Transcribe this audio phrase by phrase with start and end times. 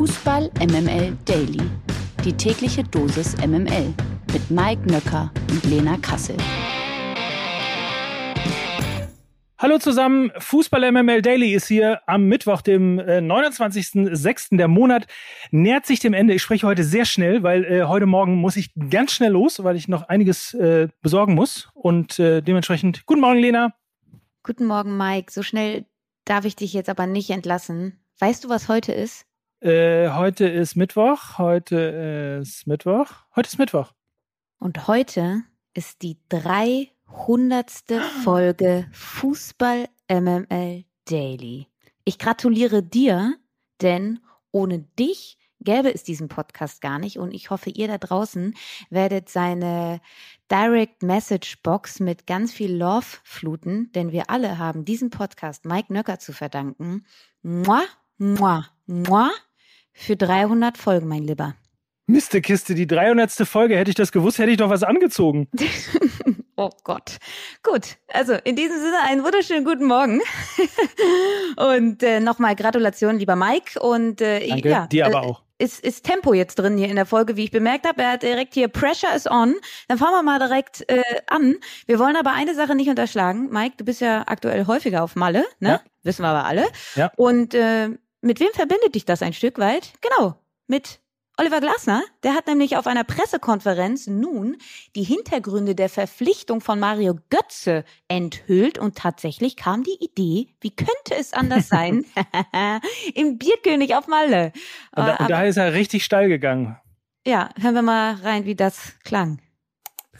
[0.00, 1.60] Fußball MML Daily.
[2.24, 3.92] Die tägliche Dosis MML
[4.32, 6.38] mit Mike Nöcker und Lena Kassel.
[9.58, 14.56] Hallo zusammen, Fußball MML Daily ist hier am Mittwoch, dem äh, 29.06.
[14.56, 15.06] Der Monat
[15.50, 16.32] nähert sich dem Ende.
[16.32, 19.76] Ich spreche heute sehr schnell, weil äh, heute Morgen muss ich ganz schnell los, weil
[19.76, 21.68] ich noch einiges äh, besorgen muss.
[21.74, 23.74] Und äh, dementsprechend, guten Morgen, Lena.
[24.44, 25.30] Guten Morgen, Mike.
[25.30, 25.84] So schnell
[26.24, 28.02] darf ich dich jetzt aber nicht entlassen.
[28.18, 29.26] Weißt du, was heute ist?
[29.60, 31.36] Äh, heute ist Mittwoch.
[31.36, 33.08] Heute ist Mittwoch.
[33.36, 33.92] Heute ist Mittwoch.
[34.58, 35.42] Und heute
[35.74, 37.70] ist die 300.
[38.24, 41.66] Folge Fußball MML Daily.
[42.04, 43.36] Ich gratuliere dir,
[43.82, 44.20] denn
[44.50, 48.54] ohne dich gäbe es diesen Podcast gar nicht und ich hoffe, ihr da draußen
[48.88, 50.00] werdet seine
[50.50, 55.92] Direct Message Box mit ganz viel Love fluten, denn wir alle haben diesen Podcast Mike
[55.92, 57.04] Nöcker zu verdanken.
[57.42, 57.82] Mua,
[58.16, 59.30] mua, mua
[59.92, 61.54] für 300 Folgen, mein Lieber.
[62.10, 63.30] Mistekiste, die 300.
[63.46, 63.76] Folge.
[63.76, 65.48] Hätte ich das gewusst, hätte ich doch was angezogen.
[66.56, 67.18] oh Gott.
[67.62, 70.20] Gut, also in diesem Sinne einen wunderschönen guten Morgen.
[71.56, 73.80] und äh, nochmal Gratulation, lieber Mike.
[73.80, 75.42] Und äh, Danke, ja, dir aber äh, auch.
[75.58, 78.02] Ist, ist Tempo jetzt drin hier in der Folge, wie ich bemerkt habe.
[78.02, 79.54] Er hat direkt hier Pressure is on.
[79.88, 81.56] Dann fangen wir mal direkt äh, an.
[81.86, 83.50] Wir wollen aber eine Sache nicht unterschlagen.
[83.50, 85.68] Mike, du bist ja aktuell häufiger auf Malle, ne?
[85.68, 85.80] Ja.
[86.02, 86.66] Wissen wir aber alle.
[86.94, 87.12] Ja.
[87.16, 87.90] Und äh,
[88.22, 89.92] mit wem verbindet dich das ein Stück weit?
[90.00, 90.34] Genau,
[90.66, 91.00] mit
[91.38, 94.56] Oliver Glasner, der hat nämlich auf einer Pressekonferenz nun
[94.94, 101.14] die Hintergründe der Verpflichtung von Mario Götze enthüllt und tatsächlich kam die Idee, wie könnte
[101.18, 102.04] es anders sein,
[103.14, 104.52] im Bierkönig auf Malle.
[104.94, 106.76] Und da, Äh, und da ist er richtig steil gegangen.
[107.26, 109.40] ja, hören wir mal rein, wie das klang.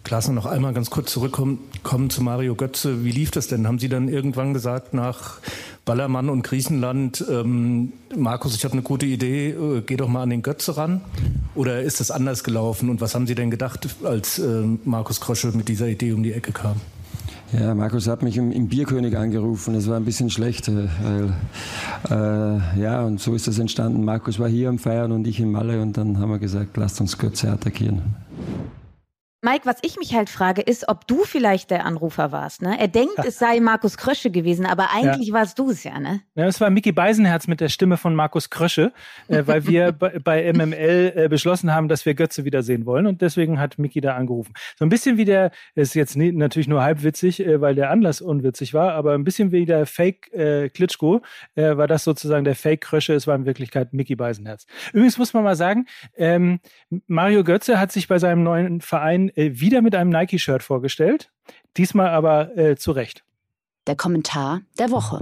[0.02, 3.04] Klasse, noch einmal ganz kurz zurückkommen kommen zu Mario Götze.
[3.04, 3.66] Wie lief das denn?
[3.66, 5.40] Haben Sie dann irgendwann gesagt nach
[5.90, 10.30] Ballermann und Griechenland, ähm, Markus, ich habe eine gute Idee, äh, geh doch mal an
[10.30, 11.00] den Götze ran?
[11.56, 12.90] Oder ist das anders gelaufen?
[12.90, 16.32] Und was haben Sie denn gedacht, als äh, Markus Krösche mit dieser Idee um die
[16.32, 16.76] Ecke kam?
[17.52, 19.74] Ja, Markus hat mich im, im Bierkönig angerufen.
[19.74, 21.34] Das war ein bisschen schlecht, äh, weil
[22.08, 24.04] äh, ja und so ist das entstanden.
[24.04, 27.00] Markus war hier am Feiern und ich in Malle und dann haben wir gesagt, lasst
[27.00, 28.14] uns Götze attackieren.
[29.42, 32.60] Mike, was ich mich halt frage, ist, ob du vielleicht der Anrufer warst.
[32.60, 32.78] Ne?
[32.78, 36.20] Er denkt, es sei Markus Krösche gewesen, aber eigentlich warst du es ja, ne?
[36.34, 38.92] Ja, das war Mickey Beisenherz mit der Stimme von Markus Krösche,
[39.28, 43.22] äh, weil wir bei, bei MML äh, beschlossen haben, dass wir Götze wiedersehen wollen und
[43.22, 44.52] deswegen hat Mickey da angerufen.
[44.78, 47.90] So ein bisschen wie der, ist jetzt nie, natürlich nur halb witzig, äh, weil der
[47.90, 51.22] Anlass unwitzig war, aber ein bisschen wie der Fake äh, Klitschko
[51.54, 54.66] äh, war das sozusagen der Fake Krösche, es war in Wirklichkeit Mickey Beisenherz.
[54.92, 55.86] Übrigens muss man mal sagen,
[56.18, 56.60] ähm,
[57.06, 61.30] Mario Götze hat sich bei seinem neuen Verein äh, wieder mit einem Nike-Shirt vorgestellt,
[61.76, 63.24] diesmal aber äh, zu Recht.
[63.86, 65.20] Der Kommentar der Woche.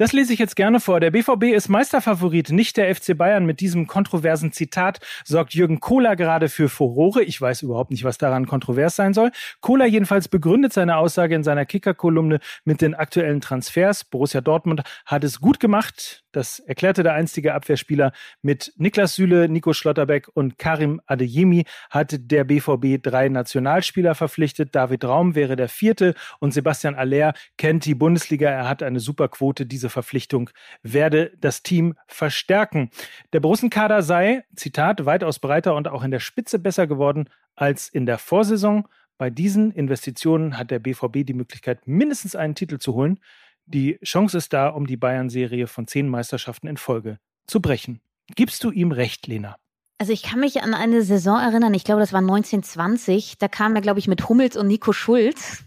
[0.00, 0.98] Das lese ich jetzt gerne vor.
[0.98, 3.44] Der BVB ist Meisterfavorit, nicht der FC Bayern.
[3.44, 7.22] Mit diesem kontroversen Zitat sorgt Jürgen Kohler gerade für Furore.
[7.22, 9.30] Ich weiß überhaupt nicht, was daran kontrovers sein soll.
[9.60, 14.04] Kohler jedenfalls begründet seine Aussage in seiner Kicker-Kolumne mit den aktuellen Transfers.
[14.04, 16.24] Borussia Dortmund hat es gut gemacht.
[16.32, 18.12] Das erklärte der einstige Abwehrspieler.
[18.40, 24.74] Mit Niklas Süle, Nico Schlotterbeck und Karim Adeyemi hat der BVB drei Nationalspieler verpflichtet.
[24.74, 28.48] David Raum wäre der vierte und Sebastian Aller kennt die Bundesliga.
[28.48, 29.66] Er hat eine super Quote.
[29.66, 30.50] Diese Verpflichtung
[30.82, 32.90] werde das Team verstärken.
[33.32, 38.06] Der Borussenkader sei, Zitat, weitaus breiter und auch in der Spitze besser geworden als in
[38.06, 38.88] der Vorsaison.
[39.18, 43.20] Bei diesen Investitionen hat der BVB die Möglichkeit, mindestens einen Titel zu holen.
[43.66, 48.00] Die Chance ist da, um die Bayern-Serie von zehn Meisterschaften in Folge zu brechen.
[48.34, 49.56] Gibst du ihm recht, Lena?
[49.98, 53.36] Also ich kann mich an eine Saison erinnern, ich glaube, das war 1920.
[53.36, 55.64] Da kam er, glaube ich, mit Hummels und Nico Schulz.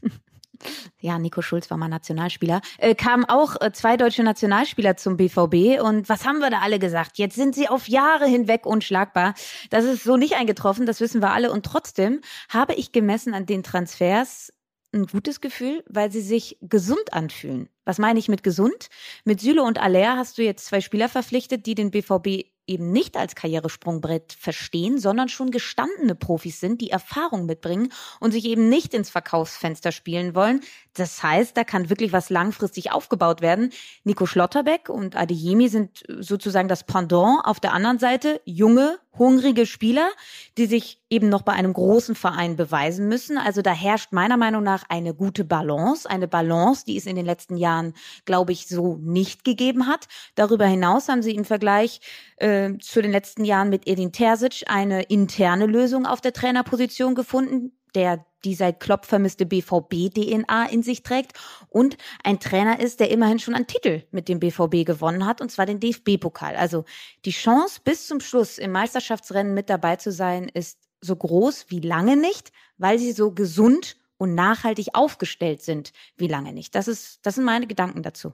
[1.00, 2.62] Ja, Nico Schulz war mal Nationalspieler.
[2.78, 5.82] Äh, kamen auch äh, zwei deutsche Nationalspieler zum BVB.
[5.82, 7.18] Und was haben wir da alle gesagt?
[7.18, 9.34] Jetzt sind sie auf Jahre hinweg unschlagbar.
[9.70, 11.52] Das ist so nicht eingetroffen, das wissen wir alle.
[11.52, 14.52] Und trotzdem habe ich gemessen an den Transfers
[14.94, 17.70] ein gutes Gefühl, weil sie sich gesund anfühlen.
[17.84, 18.90] Was meine ich mit gesund?
[19.26, 23.18] Mit Süle und Aller hast du jetzt zwei Spieler verpflichtet, die den BVB eben nicht
[23.18, 28.94] als Karrieresprungbrett verstehen, sondern schon gestandene Profis sind, die Erfahrung mitbringen und sich eben nicht
[28.94, 30.62] ins Verkaufsfenster spielen wollen.
[30.94, 33.72] Das heißt, da kann wirklich was langfristig aufgebaut werden.
[34.04, 37.42] Nico Schlotterbeck und Adeyemi sind sozusagen das Pendant.
[37.44, 40.10] Auf der anderen Seite junge, hungrige Spieler,
[40.58, 43.38] die sich eben noch bei einem großen Verein beweisen müssen.
[43.38, 47.26] Also da herrscht meiner Meinung nach eine gute Balance, eine Balance, die es in den
[47.26, 47.94] letzten Jahren,
[48.26, 50.08] glaube ich, so nicht gegeben hat.
[50.36, 52.02] Darüber hinaus haben sie im Vergleich
[52.38, 57.72] äh, zu den letzten Jahren mit Edin Terzic eine interne Lösung auf der Trainerposition gefunden,
[57.96, 61.34] der die seit Klopp vermisste BVB-DNA in sich trägt
[61.70, 65.52] und ein Trainer ist, der immerhin schon einen Titel mit dem BVB gewonnen hat, und
[65.52, 66.56] zwar den DFB-Pokal.
[66.56, 66.86] Also
[67.26, 71.80] die Chance, bis zum Schluss im Meisterschaftsrennen mit dabei zu sein, ist so groß wie
[71.80, 76.76] lange nicht, weil sie so gesund und nachhaltig aufgestellt sind wie lange nicht.
[76.76, 78.34] Das ist, das sind meine Gedanken dazu.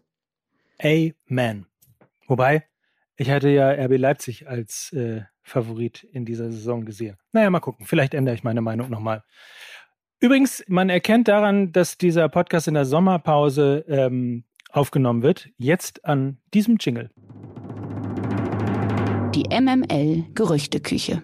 [0.82, 1.66] Amen.
[2.28, 2.64] Wobei,
[3.18, 7.18] ich hatte ja RB Leipzig als äh, Favorit in dieser Saison gesehen.
[7.32, 7.86] Naja, mal gucken.
[7.86, 9.24] Vielleicht ändere ich meine Meinung nochmal.
[10.22, 15.50] Übrigens, man erkennt daran, dass dieser Podcast in der Sommerpause ähm, aufgenommen wird.
[15.58, 17.10] Jetzt an diesem Jingle.
[19.34, 21.24] Die MML Gerüchteküche.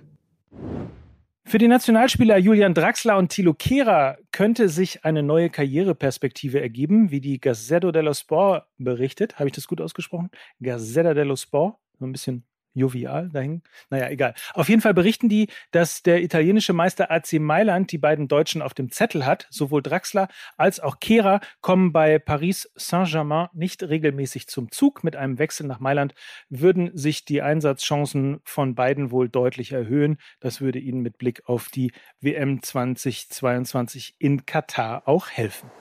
[1.43, 7.19] Für die Nationalspieler Julian Draxler und Thilo Kehrer könnte sich eine neue Karriereperspektive ergeben, wie
[7.19, 9.35] die Gazzetta dello Sport berichtet.
[9.39, 10.31] Habe ich das gut ausgesprochen?
[10.61, 11.75] Gazzetta dello Sport.
[11.99, 13.63] So ein bisschen jovial dahin.
[13.89, 14.35] Naja, egal.
[14.53, 18.73] Auf jeden Fall berichten die, dass der italienische Meister AC Mailand die beiden Deutschen auf
[18.73, 19.47] dem Zettel hat.
[19.49, 20.27] Sowohl Draxler
[20.57, 25.03] als auch Kehrer kommen bei Paris Saint-Germain nicht regelmäßig zum Zug.
[25.03, 26.13] Mit einem Wechsel nach Mailand
[26.49, 30.17] würden sich die Einsatzchancen von beiden wohl deutlich erhöhen.
[30.39, 35.71] Das würde ihnen mit Blick auf die WM 2022 in Katar auch helfen.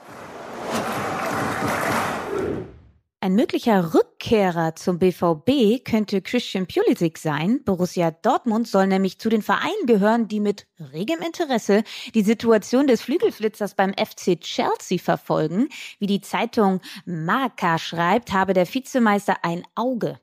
[3.25, 7.63] Ein möglicher Rückkehrer zum BVB könnte Christian Pulisic sein.
[7.63, 11.83] Borussia Dortmund soll nämlich zu den Vereinen gehören, die mit regem Interesse
[12.13, 15.69] die Situation des Flügelflitzers beim FC Chelsea verfolgen.
[15.97, 20.19] Wie die Zeitung Marca schreibt, habe der Vizemeister ein Auge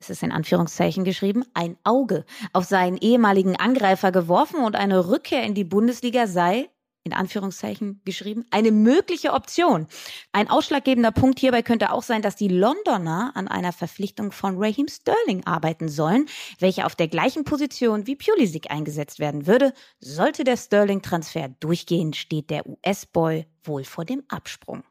[0.00, 5.44] es ist in Anführungszeichen geschrieben, ein Auge auf seinen ehemaligen Angreifer geworfen und eine Rückkehr
[5.44, 6.68] in die Bundesliga sei
[7.04, 9.86] in Anführungszeichen geschrieben, eine mögliche Option.
[10.32, 14.88] Ein ausschlaggebender Punkt hierbei könnte auch sein, dass die Londoner an einer Verpflichtung von Raheem
[14.88, 16.26] Sterling arbeiten sollen,
[16.58, 19.72] welcher auf der gleichen Position wie Pulisic eingesetzt werden würde.
[20.00, 24.84] Sollte der Sterling-Transfer durchgehen, steht der US-Boy wohl vor dem Absprung.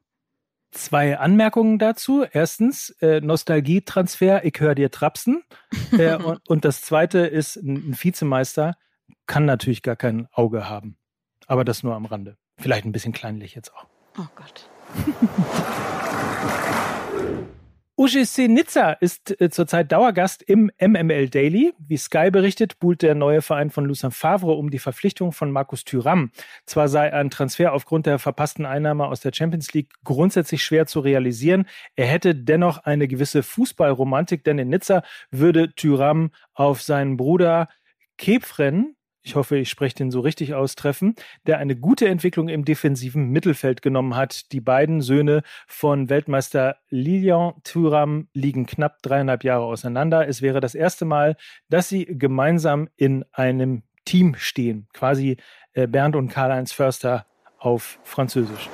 [0.72, 2.26] Zwei Anmerkungen dazu.
[2.30, 5.44] Erstens, äh, Nostalgietransfer, ich höre dir trapsen.
[5.92, 8.76] äh, und, und das zweite ist, ein Vizemeister
[9.26, 10.98] kann natürlich gar kein Auge haben.
[11.52, 12.38] Aber das nur am Rande.
[12.56, 13.86] Vielleicht ein bisschen kleinlich jetzt auch.
[14.18, 14.70] Oh Gott.
[17.98, 21.74] UGC Nizza ist äh, zurzeit Dauergast im MML Daily.
[21.78, 25.84] Wie Sky berichtet, buhlt der neue Verein von Lucien Favre um die Verpflichtung von Markus
[25.84, 26.32] Thüram.
[26.66, 31.02] Zwar sei ein Transfer aufgrund der verpassten Einnahme aus der Champions League grundsätzlich schwer zu
[31.02, 37.68] realisieren, er hätte dennoch eine gewisse Fußballromantik, denn in Nizza würde Thüram auf seinen Bruder
[38.18, 41.16] Kepfren, ich hoffe, ich spreche den so richtig aus, treffen,
[41.46, 44.52] der eine gute Entwicklung im defensiven Mittelfeld genommen hat.
[44.52, 50.28] Die beiden Söhne von Weltmeister Lilian Thuram liegen knapp dreieinhalb Jahre auseinander.
[50.28, 51.36] Es wäre das erste Mal,
[51.70, 54.88] dass sie gemeinsam in einem Team stehen.
[54.94, 55.38] Quasi
[55.74, 57.28] äh, Bernd und Karl-Heinz Förster
[57.58, 58.70] auf Französisch.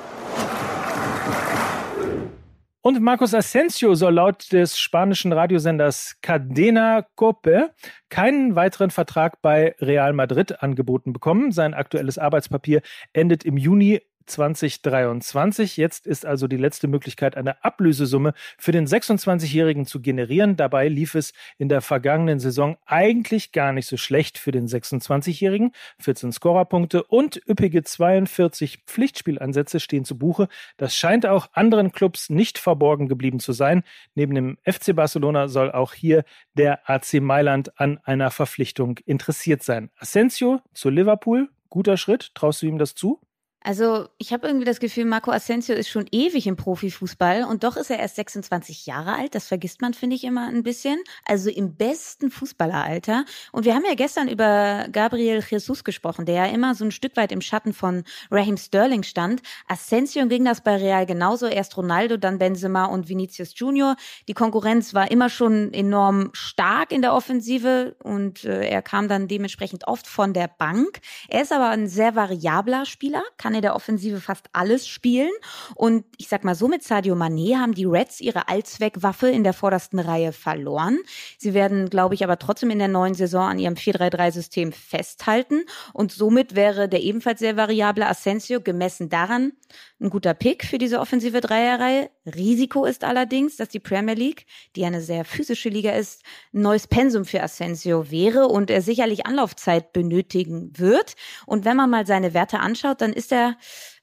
[2.80, 7.74] Und Marcos Asensio soll laut des spanischen Radiosenders Cadena Cope
[8.08, 11.50] keinen weiteren Vertrag bei Real Madrid angeboten bekommen.
[11.50, 12.82] Sein aktuelles Arbeitspapier
[13.12, 15.76] endet im Juni 2023.
[15.76, 20.56] Jetzt ist also die letzte Möglichkeit, eine Ablösesumme für den 26-Jährigen zu generieren.
[20.56, 25.72] Dabei lief es in der vergangenen Saison eigentlich gar nicht so schlecht für den 26-Jährigen.
[26.00, 30.48] 14 Scorerpunkte und üppige 42 Pflichtspielansätze stehen zu Buche.
[30.76, 33.82] Das scheint auch anderen Clubs nicht verborgen geblieben zu sein.
[34.14, 36.24] Neben dem FC Barcelona soll auch hier
[36.54, 39.90] der AC Mailand an einer Verpflichtung interessiert sein.
[39.98, 42.34] Asensio zu Liverpool, guter Schritt.
[42.34, 43.20] Traust du ihm das zu?
[43.60, 47.76] Also ich habe irgendwie das Gefühl, Marco Asensio ist schon ewig im Profifußball und doch
[47.76, 49.34] ist er erst 26 Jahre alt.
[49.34, 50.98] Das vergisst man, finde ich, immer ein bisschen.
[51.24, 53.24] Also im besten Fußballeralter.
[53.52, 57.16] Und wir haben ja gestern über Gabriel Jesus gesprochen, der ja immer so ein Stück
[57.16, 59.42] weit im Schatten von Raheem Sterling stand.
[59.66, 61.46] Asensio ging das bei Real genauso.
[61.46, 63.96] Erst Ronaldo, dann Benzema und Vinicius Junior.
[64.28, 69.28] Die Konkurrenz war immer schon enorm stark in der Offensive und äh, er kam dann
[69.28, 71.00] dementsprechend oft von der Bank.
[71.28, 75.30] Er ist aber ein sehr variabler Spieler, kann in der Offensive fast alles spielen.
[75.74, 79.52] Und ich sag mal so, mit Sadio Mané haben die Reds ihre Allzweckwaffe in der
[79.52, 80.98] vordersten Reihe verloren.
[81.38, 85.64] Sie werden, glaube ich, aber trotzdem in der neuen Saison an ihrem 4-3-3-System festhalten.
[85.92, 89.52] Und somit wäre der ebenfalls sehr variable Asensio gemessen daran
[90.00, 92.10] ein guter Pick für diese offensive Dreierreihe.
[92.26, 96.22] Risiko ist allerdings, dass die Premier League, die eine sehr physische Liga ist,
[96.54, 101.16] ein neues Pensum für Asensio wäre und er sicherlich Anlaufzeit benötigen wird.
[101.46, 103.37] Und wenn man mal seine Werte anschaut, dann ist er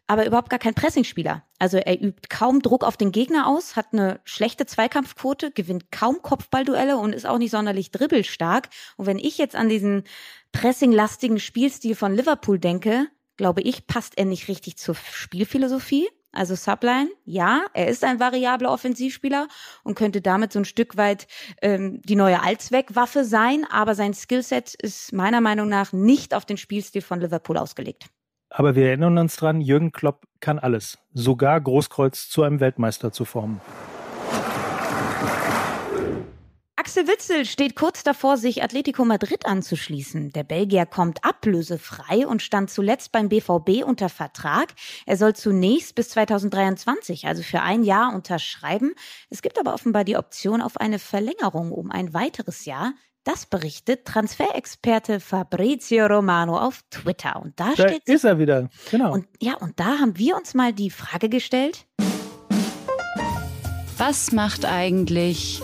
[0.08, 1.44] aber überhaupt gar kein Pressingspieler.
[1.58, 6.22] Also er übt kaum Druck auf den Gegner aus, hat eine schlechte Zweikampfquote, gewinnt kaum
[6.22, 8.70] Kopfballduelle und ist auch nicht sonderlich dribbelstark.
[8.98, 10.04] Und wenn ich jetzt an diesen
[10.52, 16.08] pressinglastigen Spielstil von Liverpool denke, glaube ich, passt er nicht richtig zur Spielphilosophie.
[16.32, 19.48] Also Subline, ja, er ist ein variabler Offensivspieler
[19.84, 21.28] und könnte damit so ein Stück weit
[21.62, 26.58] ähm, die neue Allzweckwaffe sein, aber sein Skillset ist meiner Meinung nach nicht auf den
[26.58, 28.08] Spielstil von Liverpool ausgelegt.
[28.58, 33.26] Aber wir erinnern uns dran, Jürgen Klopp kann alles, sogar Großkreuz zu einem Weltmeister zu
[33.26, 33.60] formen.
[36.78, 40.32] Axel Witzel steht kurz davor, sich Atletico Madrid anzuschließen.
[40.32, 44.74] Der Belgier kommt ablösefrei und stand zuletzt beim BVB unter Vertrag.
[45.06, 48.94] Er soll zunächst bis 2023, also für ein Jahr, unterschreiben.
[49.30, 52.94] Es gibt aber offenbar die Option auf eine Verlängerung um ein weiteres Jahr.
[53.26, 57.42] Das berichtet Transferexperte Fabrizio Romano auf Twitter.
[57.42, 58.70] Und da, da steht ist er wieder.
[58.92, 59.14] Genau.
[59.14, 61.88] Und ja, und da haben wir uns mal die Frage gestellt.
[63.98, 65.60] Was macht eigentlich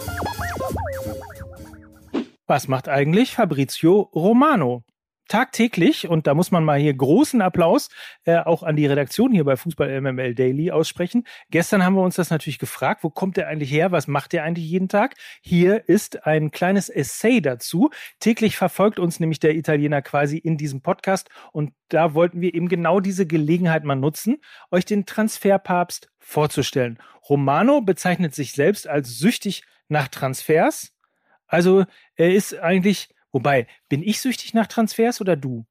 [2.48, 4.84] was macht eigentlich Fabrizio Romano?
[5.32, 7.88] Tagtäglich, und da muss man mal hier großen Applaus
[8.26, 11.24] äh, auch an die Redaktion hier bei Fußball MML Daily aussprechen.
[11.50, 14.44] Gestern haben wir uns das natürlich gefragt, wo kommt der eigentlich her, was macht der
[14.44, 15.16] eigentlich jeden Tag?
[15.40, 17.92] Hier ist ein kleines Essay dazu.
[18.20, 22.68] Täglich verfolgt uns nämlich der Italiener quasi in diesem Podcast und da wollten wir eben
[22.68, 27.00] genau diese Gelegenheit mal nutzen, euch den Transferpapst vorzustellen.
[27.30, 30.92] Romano bezeichnet sich selbst als süchtig nach Transfers
[31.52, 31.84] also
[32.16, 35.66] er ist eigentlich, wobei, bin ich süchtig nach Transfers oder du?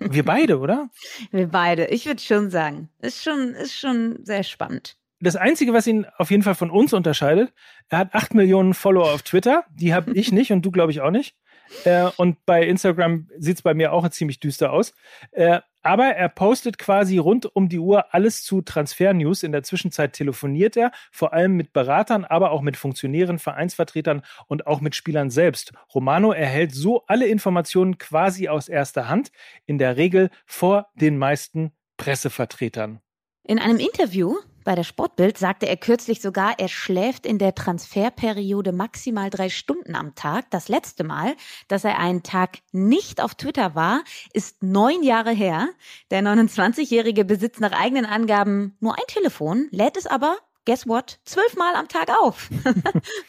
[0.00, 0.90] Wir beide, oder?
[1.30, 1.86] Wir beide.
[1.86, 2.88] Ich würde schon sagen.
[3.00, 4.96] Ist schon, ist schon sehr spannend.
[5.20, 7.52] Das Einzige, was ihn auf jeden Fall von uns unterscheidet,
[7.88, 9.64] er hat acht Millionen Follower auf Twitter.
[9.70, 11.36] Die habe ich nicht und du, glaube ich, auch nicht.
[11.84, 14.92] Äh, und bei Instagram sieht es bei mir auch ziemlich düster aus.
[15.30, 19.42] Äh, aber er postet quasi rund um die Uhr alles zu Transfer-News.
[19.42, 24.66] In der Zwischenzeit telefoniert er, vor allem mit Beratern, aber auch mit Funktionären, Vereinsvertretern und
[24.66, 25.72] auch mit Spielern selbst.
[25.94, 29.30] Romano erhält so alle Informationen quasi aus erster Hand,
[29.66, 33.00] in der Regel vor den meisten Pressevertretern.
[33.46, 38.72] In einem Interview bei der Sportbild sagte er kürzlich sogar, er schläft in der Transferperiode
[38.72, 40.50] maximal drei Stunden am Tag.
[40.50, 41.36] Das letzte Mal,
[41.68, 44.02] dass er einen Tag nicht auf Twitter war,
[44.32, 45.68] ist neun Jahre her.
[46.10, 51.18] Der 29-Jährige besitzt nach eigenen Angaben nur ein Telefon, lädt es aber guess what?
[51.26, 52.48] Zwölfmal am Tag auf.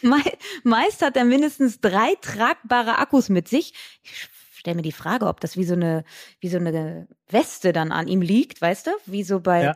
[0.64, 3.74] Meist hat er mindestens drei tragbare Akkus mit sich.
[4.04, 6.06] Ich stelle mir die Frage, ob das wie so eine,
[6.40, 8.92] wie so eine Weste dann an ihm liegt, weißt du?
[9.06, 9.76] Wie so bei ja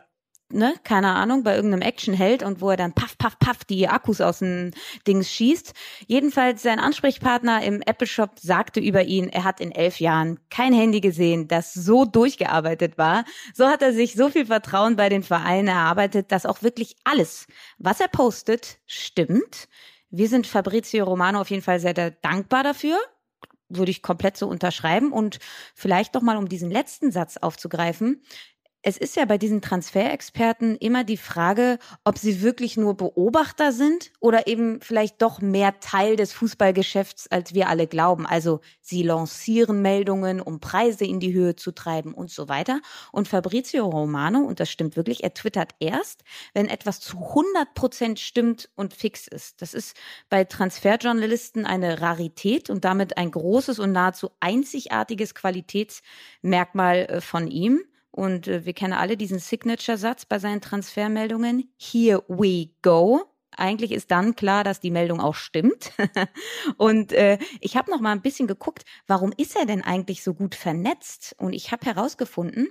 [0.52, 4.20] ne, keine Ahnung, bei irgendeinem Actionheld und wo er dann paff, paff, paff die Akkus
[4.20, 4.72] aus dem
[5.06, 5.74] Dings schießt.
[6.06, 10.72] Jedenfalls sein Ansprechpartner im Apple Shop sagte über ihn, er hat in elf Jahren kein
[10.72, 13.24] Handy gesehen, das so durchgearbeitet war.
[13.54, 17.46] So hat er sich so viel Vertrauen bei den Vereinen erarbeitet, dass auch wirklich alles,
[17.78, 19.68] was er postet, stimmt.
[20.10, 22.98] Wir sind Fabrizio Romano auf jeden Fall sehr dankbar dafür
[23.70, 25.38] würde ich komplett so unterschreiben und
[25.74, 28.22] vielleicht noch mal um diesen letzten Satz aufzugreifen
[28.82, 34.10] es ist ja bei diesen Transferexperten immer die Frage, ob sie wirklich nur Beobachter sind
[34.20, 38.26] oder eben vielleicht doch mehr Teil des Fußballgeschäfts, als wir alle glauben.
[38.26, 42.80] Also sie lancieren Meldungen, um Preise in die Höhe zu treiben und so weiter.
[43.12, 48.18] Und Fabrizio Romano, und das stimmt wirklich, er twittert erst, wenn etwas zu 100 Prozent
[48.18, 49.60] stimmt und fix ist.
[49.60, 49.94] Das ist
[50.30, 57.82] bei Transferjournalisten eine Rarität und damit ein großes und nahezu einzigartiges Qualitätsmerkmal äh, von ihm.
[58.10, 61.72] Und äh, wir kennen alle diesen Signature-Satz bei seinen Transfermeldungen.
[61.78, 63.29] Here we go
[63.60, 65.92] eigentlich ist dann klar, dass die Meldung auch stimmt.
[66.76, 70.34] und äh, ich habe noch mal ein bisschen geguckt, warum ist er denn eigentlich so
[70.34, 71.34] gut vernetzt?
[71.38, 72.68] Und ich habe herausgefunden,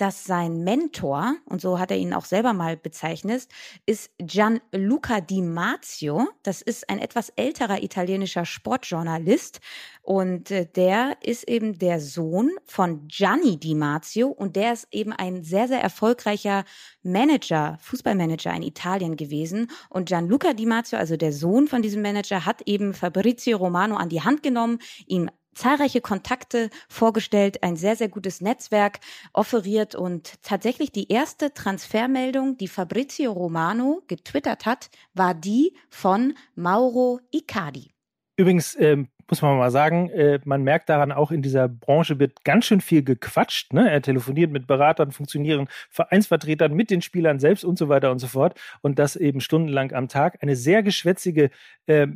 [0.00, 3.48] dass sein Mentor, und so hat er ihn auch selber mal bezeichnet,
[3.84, 6.26] ist Gianluca Di Marzio.
[6.42, 9.60] Das ist ein etwas älterer italienischer Sportjournalist.
[10.00, 14.28] Und äh, der ist eben der Sohn von Gianni Di Marzio.
[14.28, 16.64] Und der ist eben ein sehr, sehr erfolgreicher
[17.02, 19.70] Manager, Fußballmanager in Italien gewesen.
[19.90, 24.08] Und Gianluca Di Marzio, also der Sohn von diesem Manager, hat eben Fabrizio Romano an
[24.08, 29.00] die Hand genommen, ihm zahlreiche Kontakte vorgestellt, ein sehr, sehr gutes Netzwerk
[29.32, 37.20] offeriert und tatsächlich die erste Transfermeldung, die Fabrizio Romano getwittert hat, war die von Mauro
[37.30, 37.90] Icardi.
[38.36, 42.44] Übrigens ähm, muss man mal sagen, äh, man merkt daran auch in dieser Branche wird
[42.44, 43.72] ganz schön viel gequatscht.
[43.72, 43.90] Ne?
[43.90, 48.26] Er telefoniert mit Beratern, Funktionieren, Vereinsvertretern, mit den Spielern selbst und so weiter und so
[48.26, 48.58] fort.
[48.82, 50.38] Und das eben stundenlang am Tag.
[50.42, 51.50] Eine sehr geschwätzige
[51.86, 52.08] äh,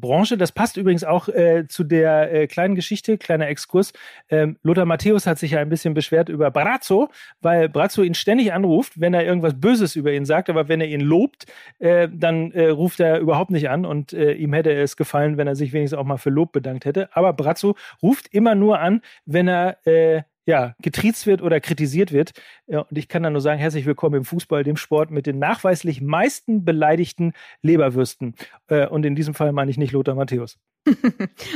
[0.00, 0.36] Branche.
[0.36, 3.92] Das passt übrigens auch äh, zu der äh, kleinen Geschichte, kleiner Exkurs.
[4.28, 8.52] Ähm, Lothar Matthäus hat sich ja ein bisschen beschwert über Brazzo, weil Brazzo ihn ständig
[8.52, 11.46] anruft, wenn er irgendwas Böses über ihn sagt, aber wenn er ihn lobt,
[11.78, 15.46] äh, dann äh, ruft er überhaupt nicht an und äh, ihm hätte es gefallen, wenn
[15.46, 17.08] er sich wenigstens auch mal für Lob bedankt hätte.
[17.14, 22.32] Aber Brazzo ruft immer nur an, wenn er äh, ja, getriezt wird oder kritisiert wird.
[22.66, 25.38] Ja, und ich kann da nur sagen, herzlich willkommen im Fußball, dem Sport mit den
[25.38, 27.32] nachweislich meisten beleidigten
[27.62, 28.34] Leberwürsten.
[28.68, 30.58] Äh, und in diesem Fall meine ich nicht Lothar Matthäus.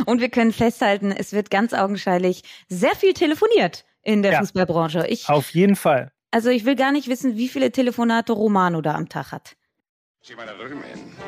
[0.07, 5.07] und wir können festhalten, es wird ganz augenscheinlich sehr viel telefoniert in der ja, Fußballbranche.
[5.09, 6.12] Ich, auf jeden Fall.
[6.31, 9.57] Also ich will gar nicht wissen, wie viele Telefonate Romano da am Tag hat.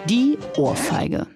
[0.08, 1.26] Die Ohrfeige.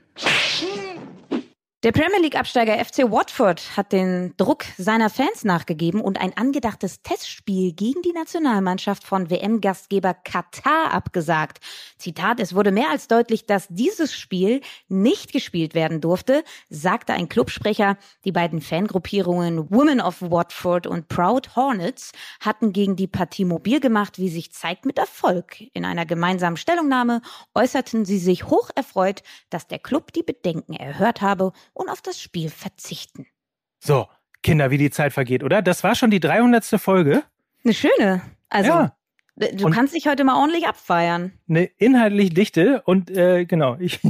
[1.84, 7.72] Der Premier League-Absteiger FC Watford hat den Druck seiner Fans nachgegeben und ein angedachtes Testspiel
[7.72, 11.58] gegen die Nationalmannschaft von WM-Gastgeber Katar abgesagt.
[11.98, 17.28] Zitat, es wurde mehr als deutlich, dass dieses Spiel nicht gespielt werden durfte, sagte ein
[17.28, 17.96] Clubsprecher.
[18.24, 24.20] Die beiden Fangruppierungen Women of Watford und Proud Hornets hatten gegen die Partie mobil gemacht,
[24.20, 25.60] wie sich zeigt, mit Erfolg.
[25.72, 27.22] In einer gemeinsamen Stellungnahme
[27.56, 32.20] äußerten sie sich hoch erfreut, dass der Club die Bedenken erhört habe und auf das
[32.20, 33.26] Spiel verzichten.
[33.80, 34.06] So,
[34.42, 35.62] Kinder, wie die Zeit vergeht, oder?
[35.62, 36.64] Das war schon die 300.
[36.80, 37.22] Folge.
[37.64, 38.22] Eine schöne.
[38.48, 38.96] Also, ja.
[39.36, 41.32] du und kannst dich heute mal ordentlich abfeiern.
[41.48, 44.00] Eine inhaltlich dichte und äh, genau, ich,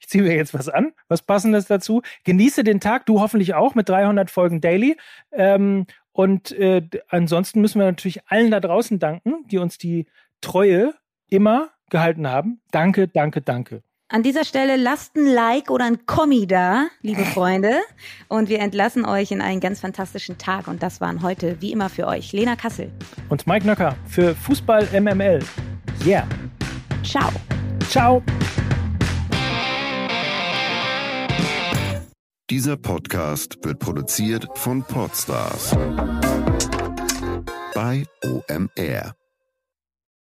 [0.00, 2.02] ich ziehe mir jetzt was an, was passendes dazu.
[2.24, 4.96] Genieße den Tag, du hoffentlich auch mit 300 Folgen daily.
[5.32, 10.06] Ähm, und äh, ansonsten müssen wir natürlich allen da draußen danken, die uns die
[10.40, 10.94] Treue
[11.28, 12.60] immer gehalten haben.
[12.70, 13.82] Danke, danke, danke.
[14.08, 17.80] An dieser Stelle lasst ein Like oder ein Kommi da, liebe Freunde.
[18.28, 20.68] Und wir entlassen euch in einen ganz fantastischen Tag.
[20.68, 22.92] Und das waren heute, wie immer, für euch Lena Kassel.
[23.30, 25.40] Und Mike Nöcker für Fußball MML.
[26.04, 26.24] Yeah.
[27.02, 27.32] Ciao.
[27.88, 28.22] Ciao.
[32.48, 35.76] Dieser Podcast wird produziert von Podstars
[37.74, 39.15] bei OMR.